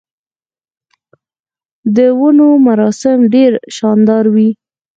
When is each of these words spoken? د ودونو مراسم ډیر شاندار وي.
د 1.95 1.97
ودونو 2.19 2.47
مراسم 2.67 3.17
ډیر 3.33 3.51
شاندار 3.77 4.25
وي. 4.35 4.49